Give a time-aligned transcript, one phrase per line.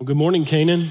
[0.00, 0.86] Well, good morning, Canaan.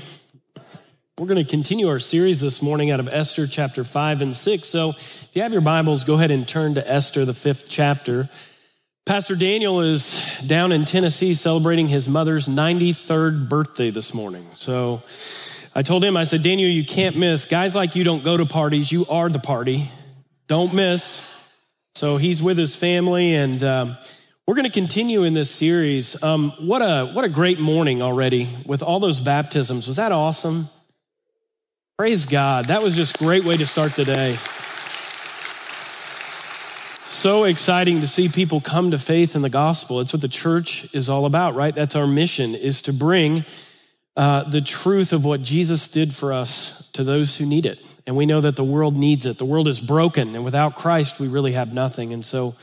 [1.18, 4.68] We're going to continue our series this morning out of Esther chapter 5 and 6.
[4.68, 8.28] So if you have your Bibles, go ahead and turn to Esther, the fifth chapter.
[9.06, 14.44] Pastor Daniel is down in Tennessee celebrating his mother's 93rd birthday this morning.
[14.56, 15.02] So
[15.74, 17.46] I told him, I said, Daniel, you can't miss.
[17.46, 19.86] Guys like you don't go to parties, you are the party.
[20.48, 21.34] Don't miss.
[21.96, 23.64] So he's with his family and.
[23.64, 23.98] Um,
[24.48, 26.24] we're going to continue in this series.
[26.24, 29.88] Um, what a what a great morning already with all those baptisms.
[29.88, 30.68] Was that awesome?
[31.98, 32.66] Praise God.
[32.66, 34.32] That was just a great way to start the day.
[37.10, 40.00] So exciting to see people come to faith in the gospel.
[40.00, 41.76] It's what the church is all about, right?
[41.76, 43.44] That's our mission is to bring
[44.16, 47.82] uh, the truth of what Jesus did for us to those who need it.
[48.06, 49.40] And we know that the world needs it.
[49.40, 52.14] The world is broken, and without Christ, we really have nothing.
[52.14, 52.56] And so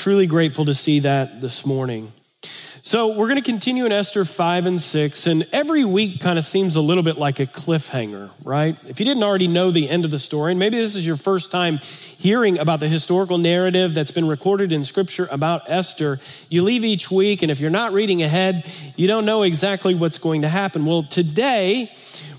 [0.00, 2.10] Truly grateful to see that this morning.
[2.40, 6.46] So, we're going to continue in Esther 5 and 6, and every week kind of
[6.46, 8.78] seems a little bit like a cliffhanger, right?
[8.88, 11.18] If you didn't already know the end of the story, and maybe this is your
[11.18, 11.80] first time
[12.16, 17.10] hearing about the historical narrative that's been recorded in Scripture about Esther, you leave each
[17.10, 18.64] week, and if you're not reading ahead,
[18.96, 20.86] you don't know exactly what's going to happen.
[20.86, 21.92] Well, today,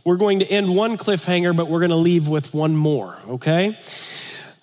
[0.03, 3.78] we're going to end one cliffhanger, but we're going to leave with one more, okay?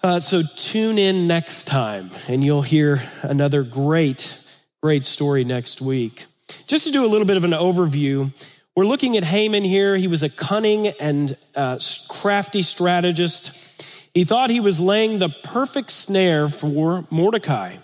[0.00, 4.40] Uh, so tune in next time and you'll hear another great,
[4.80, 6.24] great story next week.
[6.68, 8.30] Just to do a little bit of an overview,
[8.76, 9.96] we're looking at Haman here.
[9.96, 14.12] He was a cunning and uh, crafty strategist.
[14.14, 17.74] He thought he was laying the perfect snare for Mordecai,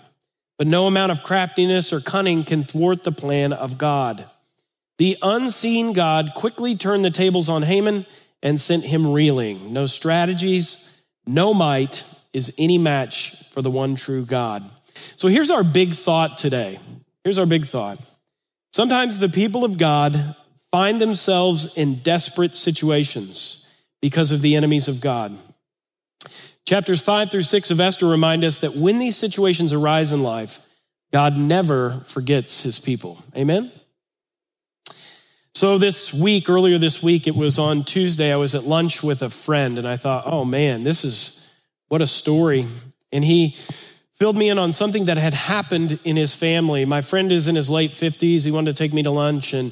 [0.57, 4.23] but no amount of craftiness or cunning can thwart the plan of God.
[4.99, 8.05] The unseen God quickly turned the tables on Haman
[8.41, 9.73] and sent him reeling.
[9.73, 10.94] No strategies,
[11.27, 14.63] no might is any match for the one true God.
[15.17, 16.77] So here's our big thought today.
[17.23, 17.97] Here's our big thought.
[18.73, 20.15] Sometimes the people of God
[20.71, 23.61] find themselves in desperate situations
[24.01, 25.31] because of the enemies of God.
[26.67, 30.67] Chapters five through six of Esther remind us that when these situations arise in life,
[31.13, 33.17] God never forgets his people.
[33.37, 33.71] Amen?
[35.55, 39.21] So, this week, earlier this week, it was on Tuesday, I was at lunch with
[39.21, 41.57] a friend and I thought, oh man, this is
[41.87, 42.65] what a story.
[43.13, 43.51] And he
[44.15, 46.83] filled me in on something that had happened in his family.
[46.83, 48.43] My friend is in his late 50s.
[48.43, 49.67] He wanted to take me to lunch and,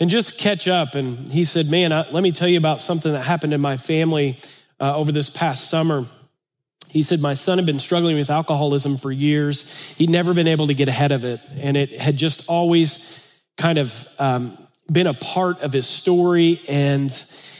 [0.00, 0.94] and just catch up.
[0.94, 3.76] And he said, man, I, let me tell you about something that happened in my
[3.76, 4.38] family
[4.80, 6.06] uh, over this past summer.
[6.88, 9.94] He said, My son had been struggling with alcoholism for years.
[9.98, 11.40] He'd never been able to get ahead of it.
[11.58, 13.22] And it had just always
[13.58, 14.56] kind of um,
[14.90, 16.60] been a part of his story.
[16.68, 17.10] And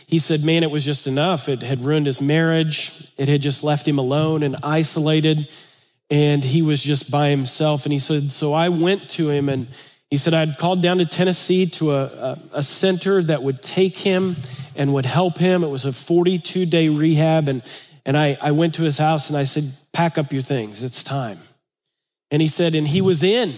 [0.06, 1.48] he said, man, it was just enough.
[1.48, 3.12] It had ruined his marriage.
[3.18, 5.48] It had just left him alone and isolated.
[6.10, 7.84] And he was just by himself.
[7.84, 9.66] And he said, so I went to him and
[10.10, 13.96] he said, I'd called down to Tennessee to a, a, a center that would take
[13.96, 14.36] him
[14.76, 15.64] and would help him.
[15.64, 17.48] It was a 42 day rehab.
[17.48, 17.62] And,
[18.04, 20.84] and I, I went to his house and I said, pack up your things.
[20.84, 21.38] It's time.
[22.30, 23.52] And he said, and he was in.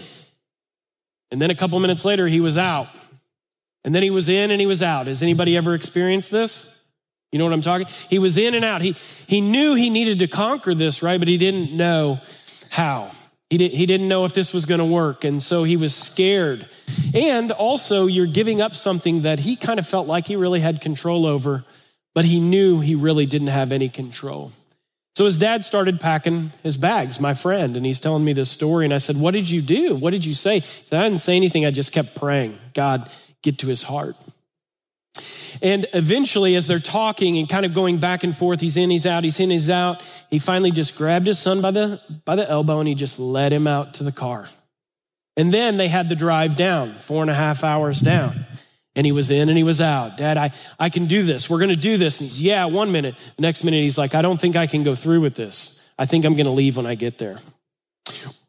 [1.31, 2.87] And then a couple minutes later, he was out.
[3.83, 5.07] And then he was in and he was out.
[5.07, 6.83] Has anybody ever experienced this?
[7.31, 7.87] You know what I'm talking?
[8.09, 8.81] He was in and out.
[8.81, 8.93] He,
[9.27, 11.19] he knew he needed to conquer this, right?
[11.19, 12.19] But he didn't know
[12.71, 13.11] how.
[13.49, 15.23] He, did, he didn't know if this was going to work.
[15.23, 16.67] And so he was scared.
[17.13, 20.81] And also, you're giving up something that he kind of felt like he really had
[20.81, 21.63] control over,
[22.13, 24.51] but he knew he really didn't have any control.
[25.15, 28.85] So his dad started packing his bags, my friend, and he's telling me this story.
[28.85, 29.95] And I said, What did you do?
[29.95, 30.61] What did you say?
[30.61, 31.65] Said, I didn't say anything.
[31.65, 32.53] I just kept praying.
[32.73, 33.11] God,
[33.43, 34.15] get to his heart.
[35.61, 39.05] And eventually, as they're talking and kind of going back and forth, he's in, he's
[39.05, 42.49] out, he's in, he's out, he finally just grabbed his son by the, by the
[42.49, 44.47] elbow and he just led him out to the car.
[45.35, 48.33] And then they had the drive down, four and a half hours down.
[48.95, 50.17] And he was in and he was out.
[50.17, 51.49] Dad, I, I can do this.
[51.49, 52.19] We're going to do this.
[52.19, 53.15] And he's, yeah, one minute.
[53.37, 55.89] The next minute, he's like, I don't think I can go through with this.
[55.97, 57.37] I think I'm going to leave when I get there.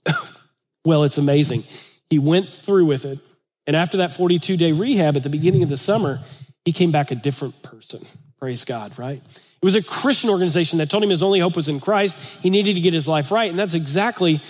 [0.85, 1.63] well, it's amazing.
[2.09, 3.21] He went through with it.
[3.71, 6.19] And after that 42 day rehab at the beginning of the summer,
[6.65, 8.01] he came back a different person.
[8.37, 9.19] Praise God, right?
[9.19, 12.43] It was a Christian organization that told him his only hope was in Christ.
[12.43, 13.49] He needed to get his life right.
[13.49, 14.41] And that's exactly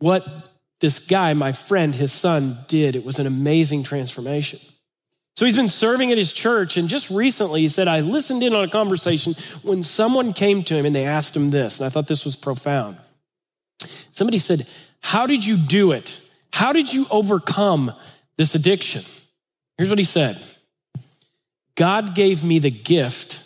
[0.00, 0.22] what
[0.82, 2.94] this guy, my friend, his son, did.
[2.94, 4.58] It was an amazing transformation.
[5.34, 6.76] So he's been serving at his church.
[6.76, 9.32] And just recently, he said, I listened in on a conversation
[9.62, 11.80] when someone came to him and they asked him this.
[11.80, 12.98] And I thought this was profound.
[13.80, 14.68] Somebody said,
[15.00, 16.20] How did you do it?
[16.52, 17.92] How did you overcome
[18.38, 19.02] this addiction.
[19.76, 20.42] Here's what he said
[21.76, 23.44] God gave me the gift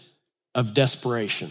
[0.54, 1.48] of desperation.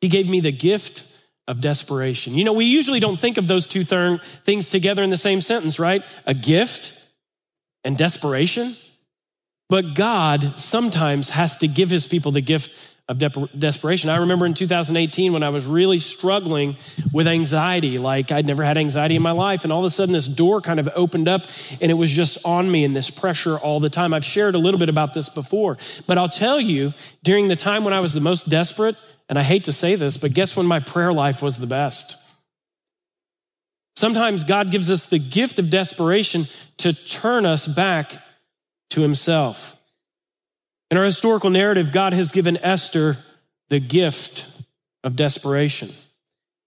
[0.00, 1.12] He gave me the gift
[1.48, 2.34] of desperation.
[2.34, 5.78] You know, we usually don't think of those two things together in the same sentence,
[5.78, 6.02] right?
[6.26, 7.08] A gift
[7.84, 8.72] and desperation.
[9.68, 14.10] But God sometimes has to give his people the gift of de- desperation.
[14.10, 16.76] I remember in 2018 when I was really struggling
[17.12, 19.62] with anxiety, like I'd never had anxiety in my life.
[19.62, 21.42] And all of a sudden, this door kind of opened up
[21.80, 24.12] and it was just on me and this pressure all the time.
[24.12, 27.84] I've shared a little bit about this before, but I'll tell you during the time
[27.84, 28.96] when I was the most desperate,
[29.28, 32.22] and I hate to say this, but guess when my prayer life was the best?
[33.96, 36.42] Sometimes God gives us the gift of desperation
[36.78, 38.12] to turn us back
[38.90, 39.82] to himself.
[40.90, 43.16] In our historical narrative, God has given Esther
[43.68, 44.62] the gift
[45.02, 45.88] of desperation.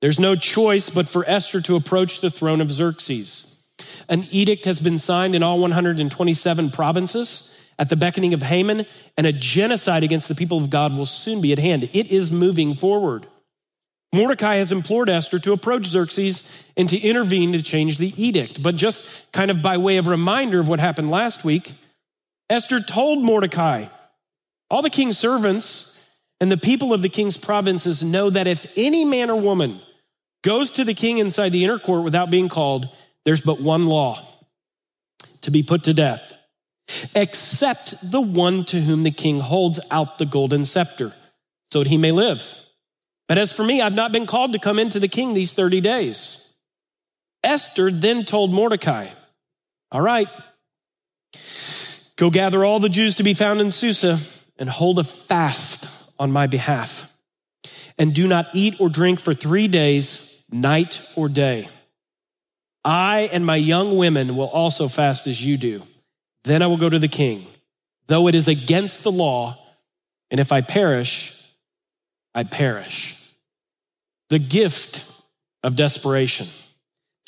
[0.01, 3.65] There's no choice but for Esther to approach the throne of Xerxes.
[4.09, 8.85] An edict has been signed in all 127 provinces at the beckoning of Haman,
[9.17, 11.83] and a genocide against the people of God will soon be at hand.
[11.93, 13.25] It is moving forward.
[14.13, 18.61] Mordecai has implored Esther to approach Xerxes and to intervene to change the edict.
[18.61, 21.71] But just kind of by way of reminder of what happened last week,
[22.49, 23.85] Esther told Mordecai
[24.69, 29.03] all the king's servants and the people of the king's provinces know that if any
[29.03, 29.79] man or woman
[30.43, 32.87] goes to the king inside the inner court without being called,
[33.25, 34.17] there's but one law
[35.41, 36.33] to be put to death,
[37.15, 41.13] except the one to whom the king holds out the golden scepter
[41.71, 42.65] so that he may live.
[43.27, 45.81] But as for me, I've not been called to come into the king these 30
[45.81, 46.53] days.
[47.43, 49.07] Esther then told Mordecai,
[49.91, 50.27] All right,
[52.15, 54.19] go gather all the Jews to be found in Susa
[54.59, 57.15] and hold a fast on my behalf.
[57.97, 61.67] And do not eat or drink for three days, night or day.
[62.85, 65.81] I and my young women will also fast as you do.
[66.43, 67.45] Then I will go to the king,
[68.07, 69.57] though it is against the law.
[70.31, 71.51] And if I perish,
[72.35, 73.15] I perish.
[74.29, 75.05] The gift
[75.63, 76.47] of desperation.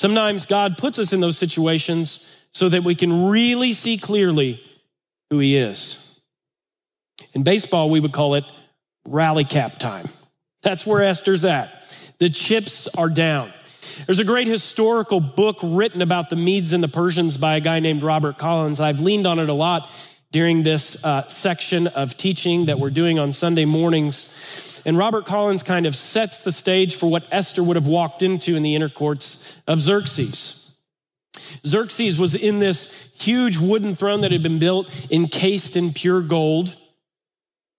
[0.00, 4.62] Sometimes God puts us in those situations so that we can really see clearly
[5.30, 6.11] who he is.
[7.34, 8.44] In baseball, we would call it
[9.06, 10.06] rally cap time.
[10.62, 11.70] That's where Esther's at.
[12.18, 13.50] The chips are down.
[14.06, 17.80] There's a great historical book written about the Medes and the Persians by a guy
[17.80, 18.80] named Robert Collins.
[18.80, 19.90] I've leaned on it a lot
[20.30, 24.82] during this uh, section of teaching that we're doing on Sunday mornings.
[24.86, 28.56] And Robert Collins kind of sets the stage for what Esther would have walked into
[28.56, 30.76] in the inner courts of Xerxes.
[31.66, 36.76] Xerxes was in this huge wooden throne that had been built encased in pure gold.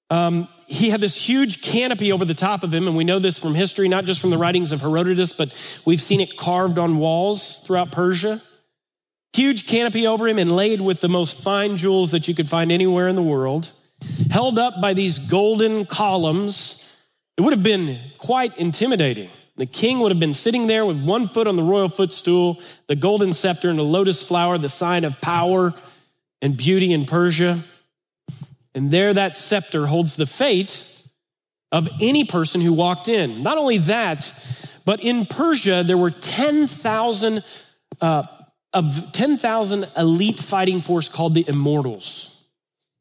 [0.10, 3.40] Um, he had this huge canopy over the top of him, and we know this
[3.40, 5.50] from history, not just from the writings of Herodotus, but
[5.86, 8.42] we've seen it carved on walls throughout Persia.
[9.34, 13.08] Huge canopy over him, inlaid with the most fine jewels that you could find anywhere
[13.08, 13.72] in the world,
[14.30, 17.02] held up by these golden columns.
[17.38, 19.30] It would have been quite intimidating.
[19.56, 22.96] The king would have been sitting there with one foot on the royal footstool, the
[22.96, 25.74] golden scepter and the lotus flower, the sign of power
[26.42, 27.60] and beauty in Persia.
[28.76, 30.90] And there, that scepter holds the fate
[31.72, 33.44] of any person who walked in.
[33.44, 34.32] Not only that,
[34.86, 37.44] but in Persia, there were 10,000
[38.02, 38.24] uh,
[38.74, 42.48] of 10,000 elite fighting force called the Immortals.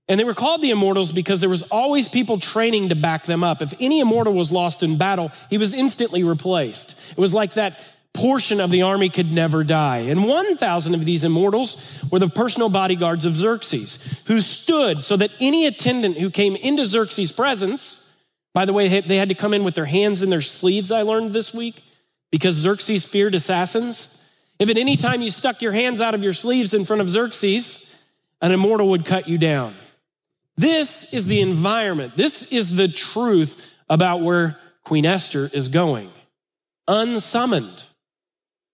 [0.08, 3.42] And they were called the Immortals because there was always people training to back them
[3.42, 3.62] up.
[3.62, 7.12] If any immortal was lost in battle, he was instantly replaced.
[7.12, 7.82] It was like that
[8.14, 9.98] portion of the army could never die.
[9.98, 15.30] And 1,000 of these immortals were the personal bodyguards of Xerxes, who stood so that
[15.40, 18.22] any attendant who came into Xerxes' presence,
[18.54, 21.02] by the way, they had to come in with their hands in their sleeves, I
[21.02, 21.82] learned this week,
[22.30, 24.30] because Xerxes feared assassins.
[24.58, 27.08] If at any time you stuck your hands out of your sleeves in front of
[27.08, 28.02] Xerxes,
[28.42, 29.74] an immortal would cut you down.
[30.56, 32.16] This is the environment.
[32.16, 36.10] This is the truth about where Queen Esther is going.
[36.88, 37.84] Unsummoned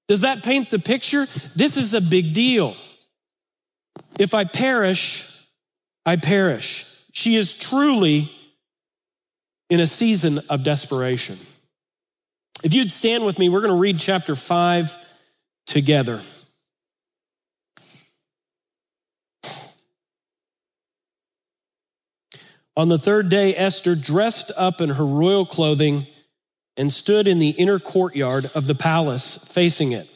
[0.09, 1.27] does that paint the picture?
[1.55, 2.75] This is a big deal.
[4.19, 5.47] If I perish,
[6.05, 7.05] I perish.
[7.13, 8.31] She is truly
[9.71, 11.37] in a season of desperation.
[12.65, 14.97] If you'd stand with me, we're going to read chapter 5
[15.67, 16.21] together.
[22.77, 26.07] On the third day, Esther, dressed up in her royal clothing,
[26.79, 30.09] and stood in the inner courtyard of the palace facing it.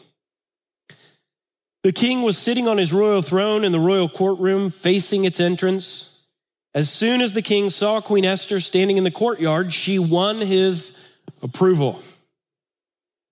[1.83, 6.29] The king was sitting on his royal throne in the royal courtroom facing its entrance.
[6.75, 11.17] As soon as the king saw Queen Esther standing in the courtyard, she won his
[11.43, 12.01] approval.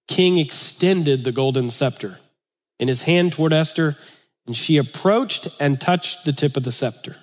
[0.09, 2.19] King extended the golden scepter
[2.81, 3.97] in his hand toward Esther,
[4.49, 7.15] and she approached and touched the tip of the scepter.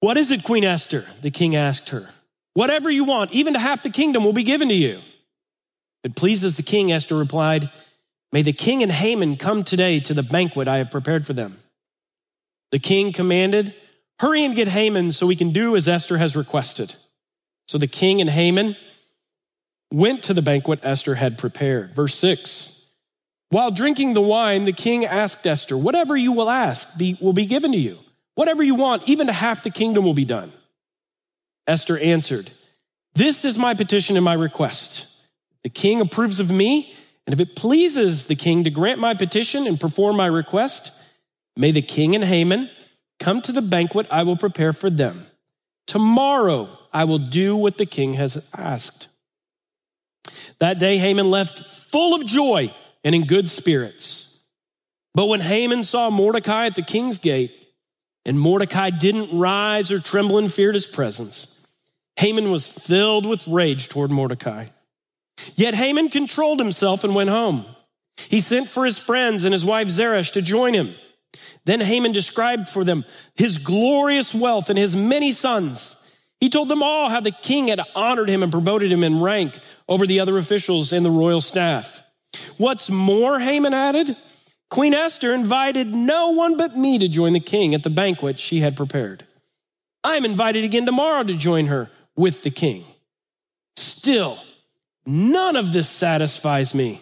[0.00, 1.04] What is it, Queen Esther?
[1.20, 2.08] The king asked her.
[2.56, 5.00] Whatever you want, even to half the kingdom, will be given to you.
[6.02, 7.68] It pleases the king, Esther replied.
[8.32, 11.58] May the king and Haman come today to the banquet I have prepared for them.
[12.72, 13.74] The king commanded,
[14.20, 16.94] Hurry and get Haman so we can do as Esther has requested.
[17.68, 18.74] So the king and Haman
[19.92, 21.92] went to the banquet Esther had prepared.
[21.92, 22.88] Verse 6
[23.50, 27.44] While drinking the wine, the king asked Esther, Whatever you will ask be, will be
[27.44, 27.98] given to you.
[28.34, 30.50] Whatever you want, even to half the kingdom will be done.
[31.66, 32.50] Esther answered,
[33.14, 35.26] This is my petition and my request.
[35.64, 36.94] The king approves of me,
[37.26, 41.10] and if it pleases the king to grant my petition and perform my request,
[41.56, 42.70] may the king and Haman
[43.18, 45.26] come to the banquet I will prepare for them.
[45.86, 49.08] Tomorrow I will do what the king has asked.
[50.58, 52.72] That day Haman left full of joy
[53.04, 54.44] and in good spirits.
[55.14, 57.52] But when Haman saw Mordecai at the king's gate,
[58.26, 61.55] and Mordecai didn't rise or tremble in fear at his presence,
[62.18, 64.66] Haman was filled with rage toward Mordecai.
[65.54, 67.64] Yet Haman controlled himself and went home.
[68.16, 70.88] He sent for his friends and his wife Zeresh to join him.
[71.64, 73.04] Then Haman described for them
[73.34, 76.02] his glorious wealth and his many sons.
[76.40, 79.58] He told them all how the king had honored him and promoted him in rank
[79.88, 82.02] over the other officials and the royal staff.
[82.56, 84.16] What's more, Haman added,
[84.70, 88.60] Queen Esther invited no one but me to join the king at the banquet she
[88.60, 89.24] had prepared.
[90.02, 92.84] I am invited again tomorrow to join her with the king.
[93.76, 94.38] Still,
[95.04, 97.00] none of this satisfies me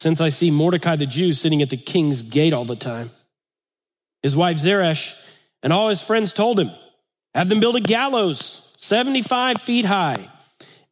[0.00, 3.10] since I see Mordecai the Jew sitting at the king's gate all the time.
[4.22, 6.70] His wife Zeresh and all his friends told him,
[7.34, 10.28] Have them build a gallows 75 feet high.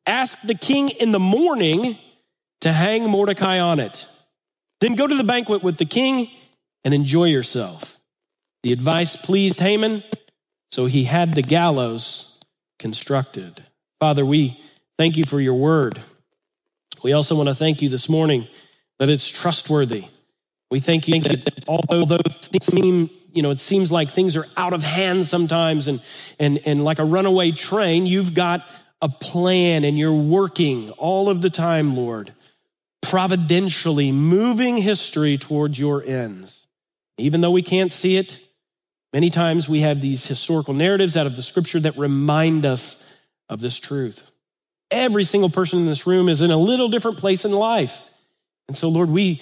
[0.07, 1.99] Ask the king in the morning
[2.63, 4.09] to hang Mordecai on it.
[4.81, 6.29] Then go to the banquet with the king
[6.85, 8.01] and enjoy yourself.
[8.63, 10.03] The advice pleased Haman,
[10.71, 12.32] so he had the gallows
[12.83, 13.63] constructed.
[14.01, 14.61] Father, we
[14.99, 16.01] thank you for your word.
[17.05, 18.47] We also want to thank you this morning
[18.99, 20.05] that it's trustworthy.
[20.69, 22.19] We thank you that although
[22.61, 26.03] seem, you know, it seems like things are out of hand sometimes and,
[26.41, 28.67] and, and like a runaway train, you've got
[29.01, 32.33] a plan and you're working all of the time, Lord,
[33.01, 36.67] providentially moving history towards your ends.
[37.17, 38.39] Even though we can't see it,
[39.13, 43.61] many times we have these historical narratives out of the scripture that remind us of
[43.61, 44.31] this truth.
[44.91, 48.09] Every single person in this room is in a little different place in life.
[48.69, 49.41] And so, Lord, we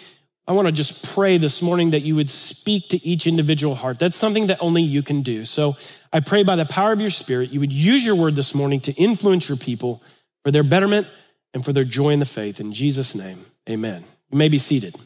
[0.50, 4.00] I want to just pray this morning that you would speak to each individual heart.
[4.00, 5.44] That's something that only you can do.
[5.44, 5.74] So
[6.12, 8.80] I pray by the power of your spirit, you would use your word this morning
[8.80, 10.02] to influence your people
[10.42, 11.06] for their betterment
[11.54, 12.58] and for their joy in the faith.
[12.58, 14.02] In Jesus' name, amen.
[14.32, 14.96] You may be seated.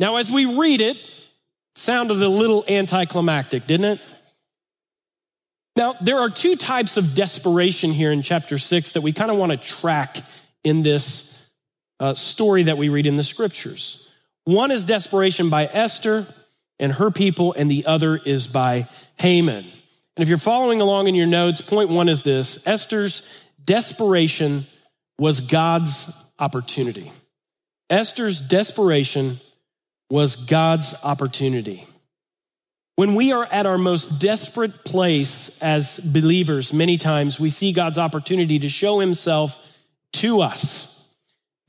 [0.00, 0.96] Now, as we read it,
[1.74, 4.06] sounded a little anticlimactic, didn't it?
[5.76, 9.38] Now, there are two types of desperation here in chapter six that we kind of
[9.38, 10.18] want to track
[10.64, 11.50] in this
[11.98, 14.14] uh, story that we read in the scriptures.
[14.44, 16.26] One is desperation by Esther
[16.78, 18.86] and her people, and the other is by
[19.18, 19.64] Haman.
[19.64, 24.62] And if you're following along in your notes, point one is this Esther's desperation
[25.18, 27.10] was God's opportunity.
[27.88, 29.32] Esther's desperation
[30.12, 31.86] was God's opportunity.
[32.96, 37.96] When we are at our most desperate place as believers, many times we see God's
[37.96, 41.16] opportunity to show himself to us.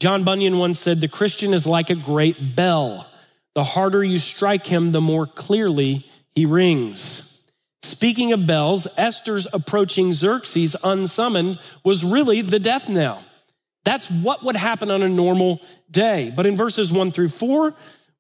[0.02, 3.10] John Bunyan once said, The Christian is like a great bell.
[3.56, 7.50] The harder you strike him, the more clearly he rings.
[7.82, 13.24] Speaking of bells, Esther's approaching Xerxes unsummoned was really the death knell.
[13.86, 16.34] That's what would happen on a normal day.
[16.36, 17.74] But in verses one through four,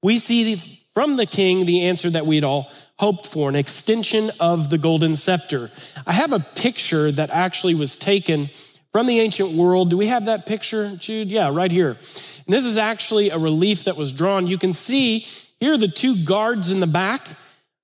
[0.03, 0.55] we see
[0.93, 2.69] from the king the answer that we'd all
[2.99, 5.69] hoped for an extension of the golden scepter.
[6.05, 8.47] I have a picture that actually was taken
[8.91, 9.89] from the ancient world.
[9.89, 11.27] Do we have that picture, Jude?
[11.27, 11.89] Yeah, right here.
[11.89, 14.45] And this is actually a relief that was drawn.
[14.45, 15.25] You can see
[15.59, 17.27] here are the two guards in the back.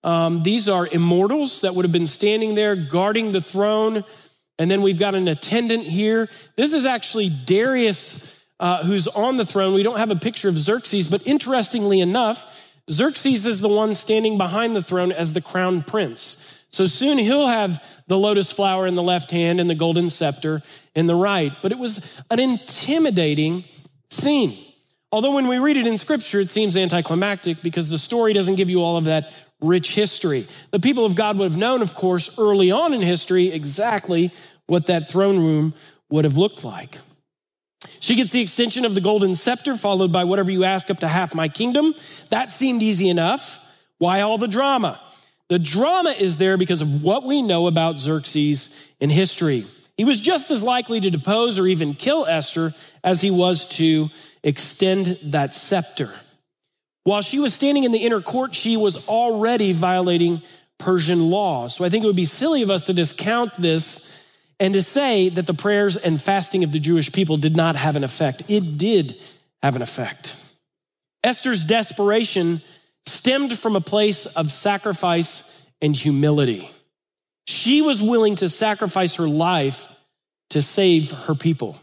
[0.03, 4.03] Um, these are immortals that would have been standing there guarding the throne.
[4.59, 6.29] And then we've got an attendant here.
[6.55, 9.73] This is actually Darius, uh, who's on the throne.
[9.73, 14.37] We don't have a picture of Xerxes, but interestingly enough, Xerxes is the one standing
[14.37, 16.65] behind the throne as the crown prince.
[16.69, 20.61] So soon he'll have the lotus flower in the left hand and the golden scepter
[20.95, 21.53] in the right.
[21.61, 23.63] But it was an intimidating
[24.09, 24.53] scene.
[25.11, 28.69] Although when we read it in scripture, it seems anticlimactic because the story doesn't give
[28.69, 30.43] you all of that rich history.
[30.71, 34.31] The people of God would have known, of course, early on in history exactly
[34.67, 35.73] what that throne room
[36.09, 36.97] would have looked like.
[38.00, 41.07] She gets the extension of the golden scepter, followed by whatever you ask up to
[41.07, 41.93] half my kingdom.
[42.29, 43.65] That seemed easy enough.
[44.00, 45.00] Why all the drama?
[45.50, 49.63] The drama is there because of what we know about Xerxes in history.
[49.98, 52.71] He was just as likely to depose or even kill Esther
[53.03, 54.07] as he was to
[54.43, 56.09] extend that scepter.
[57.03, 60.41] While she was standing in the inner court, she was already violating
[60.77, 61.67] Persian law.
[61.67, 64.08] So I think it would be silly of us to discount this
[64.59, 67.95] and to say that the prayers and fasting of the Jewish people did not have
[67.95, 68.43] an effect.
[68.49, 69.15] It did
[69.63, 70.35] have an effect.
[71.23, 72.59] Esther's desperation
[73.05, 76.69] stemmed from a place of sacrifice and humility.
[77.47, 79.95] She was willing to sacrifice her life
[80.51, 81.77] to save her people.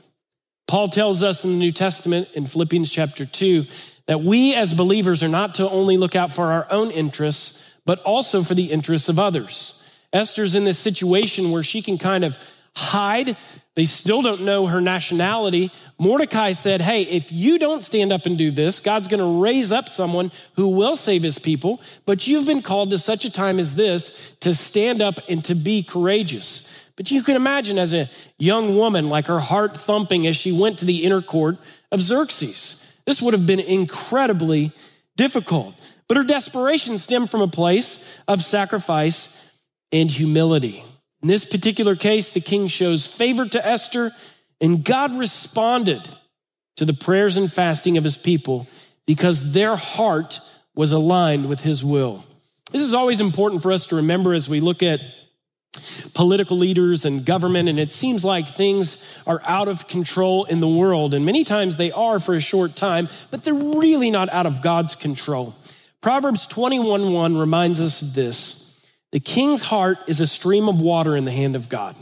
[0.69, 3.65] Paul tells us in the New Testament in Philippians chapter 2
[4.07, 8.01] that we as believers are not to only look out for our own interests, but
[8.01, 9.83] also for the interests of others.
[10.13, 12.37] Esther's in this situation where she can kind of
[12.77, 13.37] hide.
[13.75, 15.71] They still don't know her nationality.
[15.99, 19.73] Mordecai said, Hey, if you don't stand up and do this, God's going to raise
[19.73, 21.81] up someone who will save his people.
[22.05, 25.55] But you've been called to such a time as this to stand up and to
[25.55, 26.91] be courageous.
[26.97, 30.79] But you can imagine as a young woman, like her heart thumping as she went
[30.79, 31.57] to the inner court
[31.93, 32.99] of Xerxes.
[33.05, 34.73] This would have been incredibly
[35.17, 35.75] difficult.
[36.09, 39.43] But her desperation stemmed from a place of sacrifice
[39.93, 40.83] and humility.
[41.27, 44.13] In this particular case, the king shows favor to Esther,
[44.61, 46.09] and God responded
[46.77, 48.69] to the prayers and fasting of his people
[49.09, 50.39] because their heart
[50.77, 52.25] was aligned with his will.
[52.71, 55.01] This is always important for us to remember as we look at
[56.15, 60.69] political leaders and government, and it seems like things are out of control in the
[60.69, 61.13] world.
[61.13, 64.63] And many times they are for a short time, but they're really not out of
[64.63, 65.57] God's control.
[66.01, 68.66] Proverbs 21 1 reminds us of this.
[69.17, 71.97] The king's heart is a stream of water in the hand of God.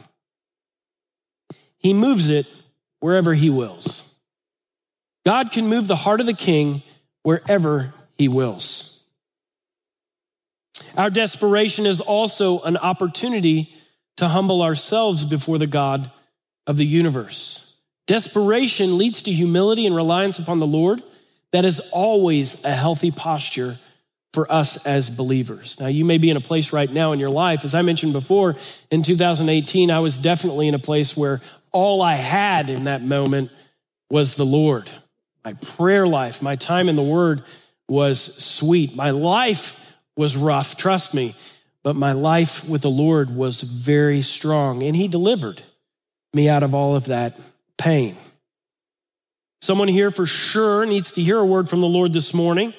[1.78, 2.52] He moves it
[2.98, 4.18] wherever he wills.
[5.24, 6.82] God can move the heart of the king
[7.22, 9.06] wherever he wills.
[10.96, 13.72] Our desperation is also an opportunity
[14.16, 16.10] to humble ourselves before the God
[16.66, 17.80] of the universe.
[18.08, 21.00] Desperation leads to humility and reliance upon the Lord.
[21.52, 23.76] That is always a healthy posture
[24.34, 25.78] for us as believers.
[25.78, 27.64] Now, you may be in a place right now in your life.
[27.64, 28.56] As I mentioned before,
[28.90, 33.52] in 2018, I was definitely in a place where all I had in that moment
[34.10, 34.90] was the Lord.
[35.44, 37.44] My prayer life, my time in the Word
[37.88, 38.96] was sweet.
[38.96, 41.34] My life was rough, trust me,
[41.84, 45.62] but my life with the Lord was very strong, and He delivered
[46.32, 47.40] me out of all of that
[47.78, 48.16] pain.
[49.60, 52.74] Someone here for sure needs to hear a word from the Lord this morning.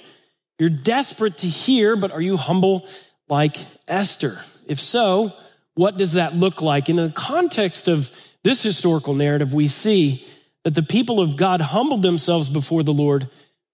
[0.60, 2.88] You're desperate to hear, but are you humble
[3.28, 4.38] like Esther?
[4.68, 5.34] If so,
[5.74, 6.90] what does that look like?
[6.90, 8.10] In the context of
[8.44, 10.26] this historical narrative, we see
[10.64, 13.28] that the people of God humbled themselves before the Lord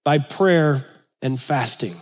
[0.04, 0.86] by prayer
[1.22, 1.94] and fasting.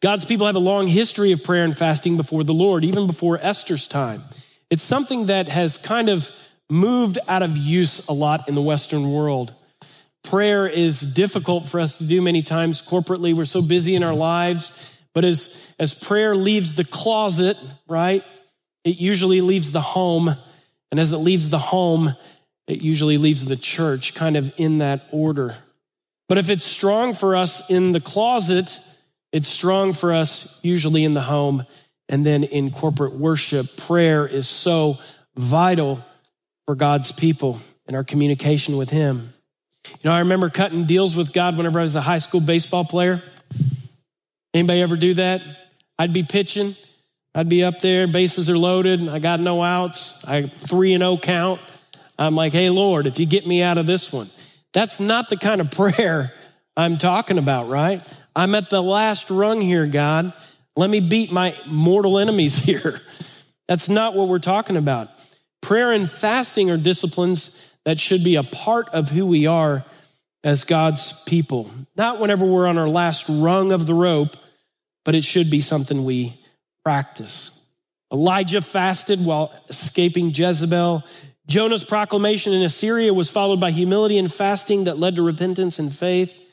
[0.00, 3.38] God's people have a long history of prayer and fasting before the Lord, even before
[3.40, 4.22] Esther's time.
[4.70, 6.30] It's something that has kind of
[6.70, 9.52] moved out of use a lot in the Western world.
[10.22, 13.34] Prayer is difficult for us to do many times corporately.
[13.34, 15.00] We're so busy in our lives.
[15.12, 17.56] But as, as prayer leaves the closet,
[17.88, 18.22] right,
[18.84, 20.30] it usually leaves the home.
[20.90, 22.10] And as it leaves the home,
[22.66, 25.56] it usually leaves the church, kind of in that order.
[26.28, 28.78] But if it's strong for us in the closet,
[29.32, 31.64] it's strong for us usually in the home
[32.08, 33.66] and then in corporate worship.
[33.76, 34.94] Prayer is so
[35.34, 36.04] vital
[36.66, 39.32] for God's people and our communication with Him.
[39.86, 42.84] You know, I remember cutting deals with God whenever I was a high school baseball
[42.84, 43.22] player.
[44.54, 45.42] Anybody ever do that?
[45.98, 46.74] I'd be pitching.
[47.34, 51.16] I'd be up there, bases are loaded, I got no outs, I three and oh
[51.16, 51.60] count.
[52.18, 54.26] I'm like, hey Lord, if you get me out of this one.
[54.72, 56.32] That's not the kind of prayer
[56.76, 58.02] I'm talking about, right?
[58.34, 60.32] I'm at the last rung here, God.
[60.76, 63.00] Let me beat my mortal enemies here.
[63.68, 65.08] That's not what we're talking about.
[65.62, 69.84] Prayer and fasting are disciplines that should be a part of who we are
[70.42, 71.70] as God's people.
[71.96, 74.36] Not whenever we're on our last rung of the rope,
[75.04, 76.34] but it should be something we
[76.84, 77.68] practice.
[78.12, 81.04] Elijah fasted while escaping Jezebel.
[81.46, 85.94] Jonah's proclamation in Assyria was followed by humility and fasting that led to repentance and
[85.94, 86.46] faith.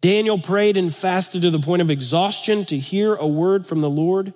[0.00, 3.90] Daniel prayed and fasted to the point of exhaustion to hear a word from the
[3.90, 4.32] Lord.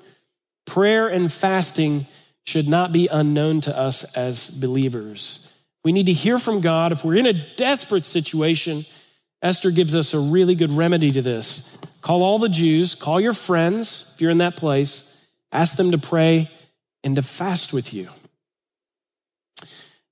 [0.66, 2.06] Prayer and fasting
[2.44, 5.51] should not be unknown to us as believers.
[5.84, 6.92] We need to hear from God.
[6.92, 8.80] If we're in a desperate situation,
[9.42, 11.76] Esther gives us a really good remedy to this.
[12.00, 15.98] Call all the Jews, call your friends if you're in that place, ask them to
[15.98, 16.50] pray
[17.04, 18.08] and to fast with you.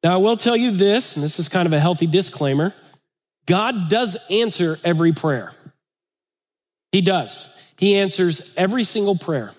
[0.02, 2.74] Now, I will tell you this, and this is kind of a healthy disclaimer
[3.46, 5.52] God does answer every prayer.
[6.92, 7.72] He does.
[7.78, 9.52] He answers every single prayer.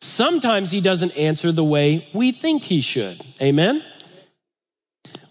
[0.00, 3.16] Sometimes He doesn't answer the way we think He should.
[3.40, 3.82] Amen?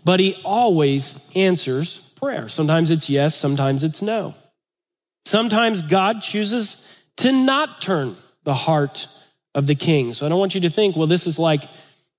[0.08, 2.48] But he always answers prayer.
[2.48, 4.34] Sometimes it's yes, sometimes it's no.
[5.26, 8.16] Sometimes God chooses to not turn
[8.46, 9.10] the heart
[9.54, 10.14] of the king.
[10.14, 11.60] So I don't want you to think, well, this is like,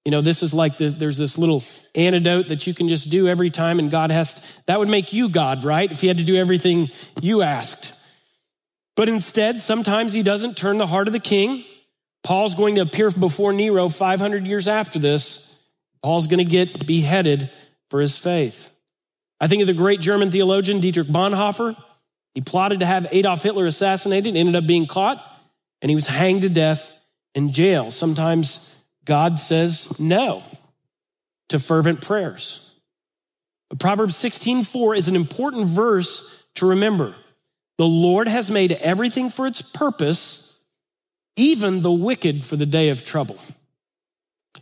[0.05, 3.27] you know, this is like this, there's this little antidote that you can just do
[3.27, 5.91] every time and God has to, that would make you God, right?
[5.91, 6.91] If he had to do everything
[7.23, 7.95] you asked.
[8.97, 11.65] But instead, sometimes he doesn't turn the heart of the king.
[12.23, 15.67] Paul's going to appear before Nero 500 years after this.
[16.03, 17.49] Paul's going to get beheaded
[17.91, 18.75] for his faith.
[19.41, 21.77] I think of the great German theologian Dietrich Bonhoeffer.
[22.35, 25.25] He plotted to have Adolf Hitler assassinated, ended up being caught,
[25.81, 26.99] and he was hanged to death
[27.35, 27.91] in jail.
[27.91, 30.43] Sometimes God says no
[31.49, 32.79] to fervent prayers.
[33.71, 37.15] But Proverbs 16:4 is an important verse to remember.
[37.77, 40.63] The Lord has made everything for its purpose,
[41.37, 43.39] even the wicked for the day of trouble.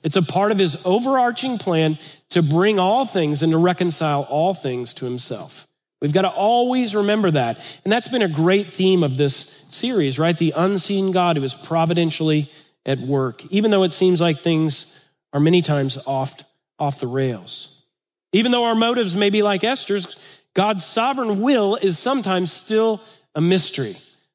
[0.07, 1.99] It's a part of his overarching plan
[2.31, 5.67] to bring all things and to reconcile all things to himself.
[6.01, 7.81] We've got to always remember that.
[7.83, 10.39] And that's been a great theme of this series, right?
[10.39, 12.47] The unseen God who is providentially
[12.87, 16.41] at work, even though it seems like things are many times off,
[16.79, 17.85] off the rails.
[18.33, 23.01] Even though our motives may be like Esther's, God's sovereign will is sometimes still
[23.35, 23.95] a mystery.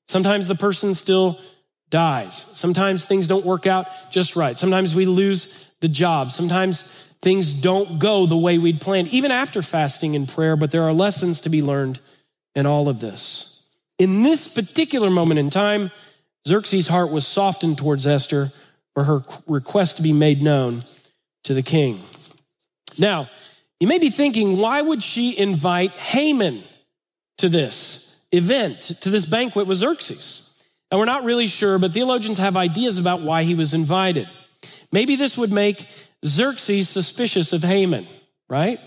[0.09, 1.39] Sometimes the person still
[1.89, 2.35] dies.
[2.35, 4.57] Sometimes things don't work out just right.
[4.57, 6.31] Sometimes we lose the job.
[6.31, 10.83] Sometimes things don't go the way we'd planned, even after fasting and prayer, but there
[10.83, 11.99] are lessons to be learned
[12.55, 13.65] in all of this.
[13.99, 15.91] In this particular moment in time,
[16.47, 18.49] Xerxes' heart was softened towards Esther
[18.93, 20.83] for her request to be made known
[21.43, 21.99] to the king.
[22.99, 23.29] Now,
[23.79, 26.61] you may be thinking, why would she invite Haman
[27.37, 30.47] to this event, to this banquet with Xerxes?
[30.89, 34.27] And we're not really sure, but theologians have ideas about why he was invited.
[34.91, 35.85] Maybe this would make
[36.25, 38.05] Xerxes suspicious of Haman,
[38.49, 38.79] right?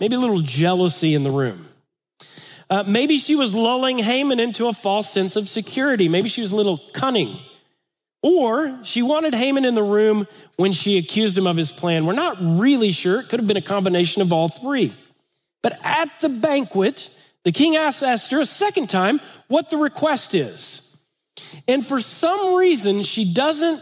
[0.00, 1.64] Maybe a little jealousy in the room.
[2.68, 6.08] Uh, maybe she was lulling Haman into a false sense of security.
[6.08, 7.38] Maybe she was a little cunning.
[8.22, 12.06] Or she wanted Haman in the room when she accused him of his plan.
[12.06, 13.20] We're not really sure.
[13.20, 14.92] It could have been a combination of all three.
[15.62, 17.10] But at the banquet,
[17.44, 21.00] the king asks Esther a second time what the request is.
[21.68, 23.80] And for some reason, she doesn't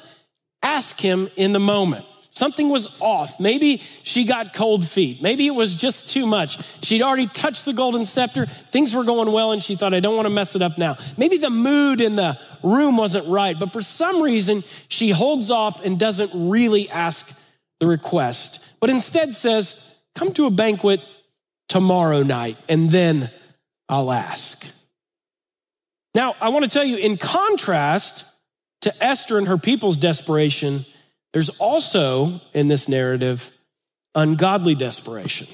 [0.64, 2.04] ask him in the moment.
[2.30, 3.38] Something was off.
[3.38, 5.22] Maybe she got cold feet.
[5.22, 6.84] Maybe it was just too much.
[6.84, 8.44] She'd already touched the golden scepter.
[8.44, 10.96] Things were going well, and she thought, I don't want to mess it up now.
[11.16, 15.84] Maybe the mood in the room wasn't right, but for some reason, she holds off
[15.84, 17.40] and doesn't really ask
[17.78, 21.00] the request, but instead says, Come to a banquet
[21.68, 23.28] tomorrow night, and then
[23.88, 24.64] I'll ask.
[26.14, 28.33] Now, I want to tell you, in contrast
[28.84, 30.78] to Esther and her people's desperation,
[31.32, 33.56] there's also in this narrative
[34.14, 35.46] ungodly desperation.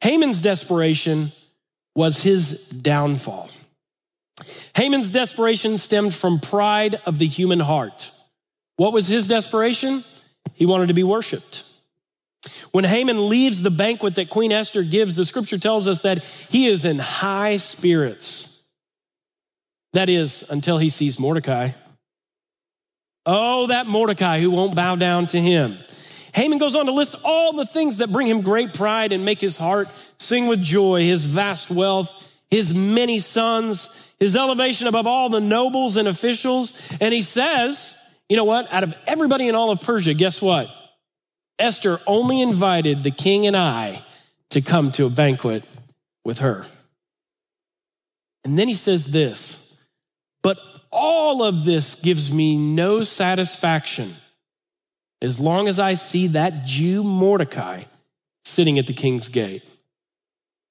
[0.00, 1.28] Haman's desperation
[1.94, 3.50] was his downfall.
[4.76, 8.12] Haman's desperation stemmed from pride of the human heart.
[8.76, 10.02] What was his desperation?
[10.54, 11.64] He wanted to be worshiped.
[12.70, 16.66] When Haman leaves the banquet that Queen Esther gives, the scripture tells us that he
[16.66, 18.62] is in high spirits.
[19.94, 21.70] That is, until he sees Mordecai.
[23.30, 25.74] Oh, that Mordecai who won't bow down to him.
[26.34, 29.38] Haman goes on to list all the things that bring him great pride and make
[29.38, 35.28] his heart sing with joy his vast wealth, his many sons, his elevation above all
[35.28, 36.96] the nobles and officials.
[37.02, 37.98] And he says,
[38.30, 38.72] you know what?
[38.72, 40.70] Out of everybody in all of Persia, guess what?
[41.58, 44.00] Esther only invited the king and I
[44.50, 45.64] to come to a banquet
[46.24, 46.64] with her.
[48.42, 49.82] And then he says this,
[50.42, 50.56] but
[50.90, 54.08] all of this gives me no satisfaction
[55.20, 57.82] as long as I see that Jew Mordecai
[58.44, 59.64] sitting at the king's gate.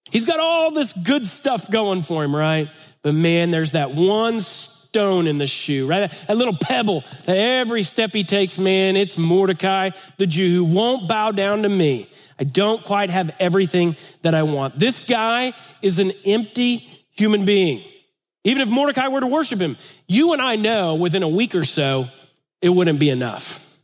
[0.10, 2.70] He's got all this good stuff going for him, right?
[3.02, 6.10] But man, there's that one stone in the shoe, right?
[6.10, 11.10] That little pebble that every step he takes, man, it's Mordecai, the Jew who won't
[11.10, 12.08] bow down to me.
[12.40, 14.78] I don't quite have everything that I want.
[14.80, 16.78] This guy is an empty
[17.12, 17.84] human being.
[18.48, 19.76] Even if Mordecai were to worship him,
[20.08, 22.06] you and I know within a week or so,
[22.62, 23.78] it wouldn't be enough.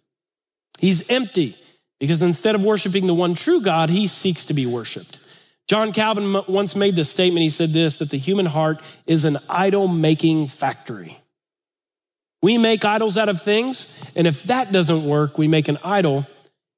[0.80, 1.58] He's empty
[2.00, 5.20] because instead of worshiping the one true God, he seeks to be worshiped.
[5.68, 7.44] John Calvin once made this statement.
[7.44, 11.18] He said this that the human heart is an idol making factory.
[12.42, 16.26] We make idols out of things, and if that doesn't work, we make an idol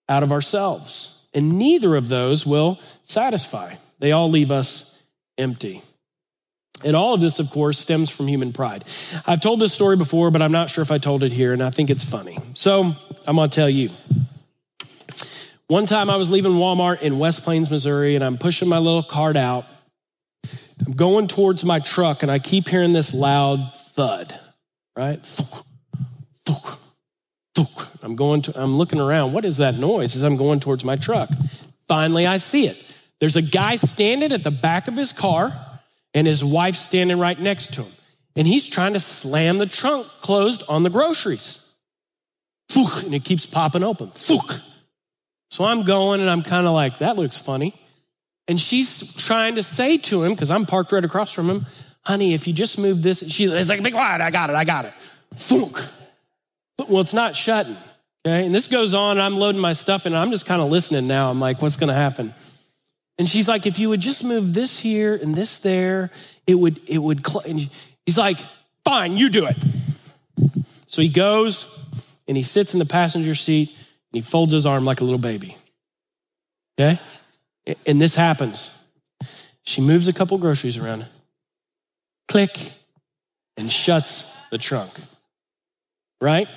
[0.10, 1.28] out of ourselves.
[1.36, 5.84] And neither of those will satisfy, they all leave us empty.
[6.83, 8.83] And all of this, of course, stems from human pride.
[9.25, 11.63] I've told this story before, but I'm not sure if I told it here, and
[11.63, 12.38] I think it's funny.
[12.53, 12.93] So
[13.27, 13.89] I'm gonna tell you.
[15.67, 19.01] One time I was leaving Walmart in West Plains, Missouri, and I'm pushing my little
[19.01, 19.65] cart out.
[20.85, 24.31] I'm going towards my truck and I keep hearing this loud thud,
[24.95, 25.19] right?
[28.03, 29.33] I'm going to, I'm looking around.
[29.33, 31.29] What is that noise as I'm going towards my truck?
[31.88, 33.07] Finally, I see it.
[33.19, 35.51] There's a guy standing at the back of his car
[36.15, 37.91] and his wife standing right next to him.
[38.36, 41.75] And he's trying to slam the trunk closed on the groceries.
[42.75, 44.12] And it keeps popping open.
[44.15, 44.39] So
[45.63, 47.73] I'm going and I'm kind of like, that looks funny.
[48.47, 51.65] And she's trying to say to him, because I'm parked right across from him,
[52.04, 54.86] honey, if you just move this, she's like, be quiet, I got it, I got
[54.86, 54.93] it.
[55.36, 55.78] Funk.
[56.78, 57.75] But, well, it's not shutting.
[58.25, 58.45] Okay.
[58.45, 61.08] And this goes on, and I'm loading my stuff, and I'm just kind of listening
[61.08, 61.30] now.
[61.30, 62.34] I'm like, what's going to happen?
[63.17, 66.12] And she's like, if you would just move this here and this there,
[66.45, 67.43] it would, it would, cl-.
[67.47, 67.60] and
[68.06, 68.38] he's like,
[68.84, 69.56] fine, you do it.
[70.88, 71.86] So he goes
[72.28, 75.19] and he sits in the passenger seat and he folds his arm like a little
[75.19, 75.56] baby.
[76.78, 76.99] Okay?
[77.88, 78.84] And this happens.
[79.63, 81.06] She moves a couple groceries around,
[82.28, 82.51] click,
[83.58, 84.91] and shuts the trunk.
[86.21, 86.47] Right?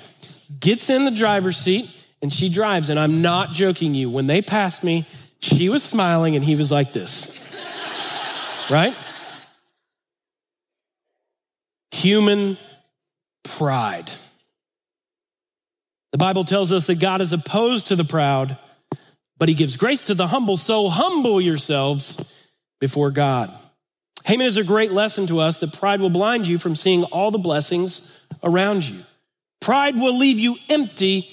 [0.60, 1.88] Gets in the driver's seat
[2.20, 2.90] and she drives.
[2.90, 4.10] And I'm not joking you.
[4.10, 5.06] When they passed me,
[5.48, 8.68] she was smiling and he was like this.
[8.70, 8.94] right?
[11.92, 12.56] Human
[13.44, 14.10] pride.
[16.12, 18.56] The Bible tells us that God is opposed to the proud
[19.38, 20.56] but he gives grace to the humble.
[20.56, 22.48] So humble yourselves
[22.80, 23.50] before God.
[24.24, 27.30] Haman is a great lesson to us that pride will blind you from seeing all
[27.30, 29.00] the blessings around you.
[29.60, 31.28] Pride will leave you empty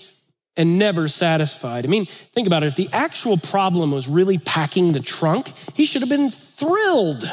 [0.58, 1.86] and never satisfied.
[1.86, 2.68] I mean, think about it.
[2.68, 7.24] If the actual problem was really packing the trunk, he should have been thrilled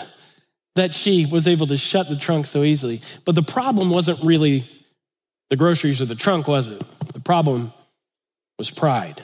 [0.75, 3.01] that she was able to shut the trunk so easily.
[3.25, 4.65] But the problem wasn't really
[5.51, 6.81] the groceries or the trunk, was it?
[7.13, 7.73] The problem
[8.59, 9.21] was pride.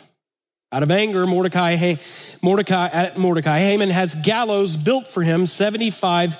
[0.71, 1.95] Out of anger, Mordecai,
[2.43, 6.37] Mordecai, uh, Mordecai, Haman has gallows built for him 75